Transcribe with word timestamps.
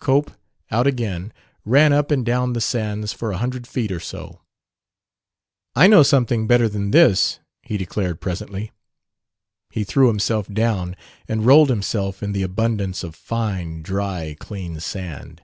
Cope, 0.00 0.32
out 0.72 0.88
again, 0.88 1.32
ran 1.64 1.92
up 1.92 2.10
and 2.10 2.26
down 2.26 2.54
the 2.54 2.60
sands 2.60 3.12
for 3.12 3.30
a 3.30 3.36
hundred 3.36 3.68
feet 3.68 3.92
or 3.92 4.00
so. 4.00 4.40
"I 5.76 5.86
know 5.86 6.02
something 6.02 6.48
better 6.48 6.68
than 6.68 6.90
this," 6.90 7.38
he 7.62 7.76
declared 7.76 8.20
presently. 8.20 8.72
He 9.70 9.84
threw 9.84 10.08
himself 10.08 10.48
down 10.48 10.96
and 11.28 11.46
rolled 11.46 11.70
himself 11.70 12.20
in 12.20 12.32
the 12.32 12.42
abundance 12.42 13.04
of 13.04 13.14
fine, 13.14 13.80
dry, 13.82 14.34
clean 14.40 14.80
sand. 14.80 15.42